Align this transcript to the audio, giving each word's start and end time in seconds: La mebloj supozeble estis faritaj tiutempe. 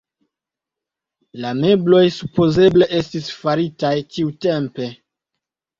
La 1.45 1.51
mebloj 1.59 2.01
supozeble 2.17 2.89
estis 3.03 3.31
faritaj 3.45 3.95
tiutempe. 4.17 4.95